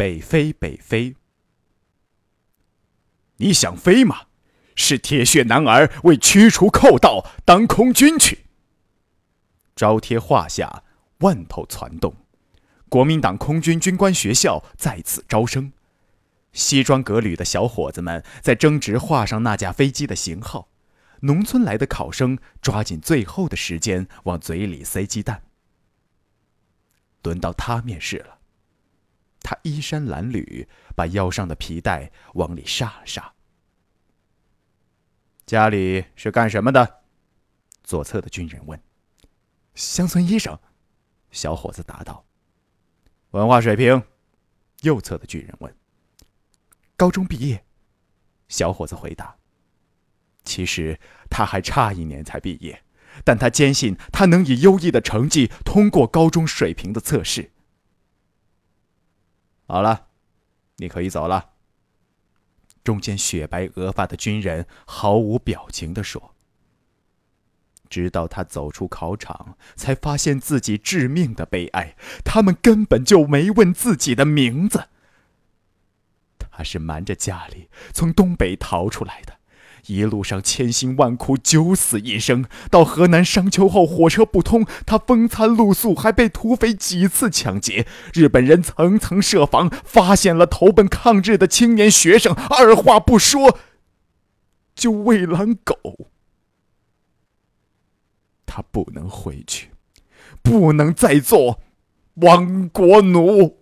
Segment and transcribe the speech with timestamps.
[0.00, 1.14] 北飞，北飞。
[3.36, 4.28] 你想飞吗？
[4.74, 8.46] 是铁血男儿为驱除寇盗，当空军去。
[9.76, 10.84] 招贴画下，
[11.18, 12.14] 万头攒动。
[12.88, 15.70] 国民党空军军官学校在此招生。
[16.54, 20.70] 西装革履的小伙子们在争执画上那架飞机的型号。
[21.20, 25.42] 农村来的考生抓紧最后的时间往嘴里塞鸡蛋。
[27.22, 28.39] 轮到他面试了。
[29.50, 33.32] 他衣衫褴褛，把腰上的皮带往里煞了煞。
[35.44, 37.00] 家里是干什么的？
[37.82, 38.80] 左侧的军人问。
[39.74, 40.56] 乡村医生，
[41.32, 42.24] 小伙子答道。
[43.32, 44.00] 文化水平？
[44.82, 45.76] 右侧的军人问。
[46.96, 47.64] 高中毕业，
[48.46, 49.36] 小伙子回答。
[50.44, 52.84] 其实他还差一年才毕业，
[53.24, 57.50] 但他坚信他能以优异的成绩通过高中水平的测试。
[59.70, 60.08] 好了，
[60.78, 61.50] 你可以走了。
[62.82, 66.34] 中间雪白额发的军人毫无表情地说。
[67.88, 74.88] 直到他走出考场，才发现自己致命的悲哀：他们根本就没问自己的名字。
[76.50, 79.38] 他是瞒着家里从东北逃出来的。
[79.86, 82.44] 一路上千辛万苦，九死一生。
[82.70, 87.86] 到河南商丘后，火车不通，他风餐露宿，还被土匪几次抢劫。
[88.12, 93.58] 日本人层层设防，发现了投奔抗日的青年学生，二话不说
[94.74, 95.76] 就喂狼狗。
[98.46, 99.70] 他不能回去，
[100.42, 101.60] 不能再做
[102.14, 103.58] 亡国奴。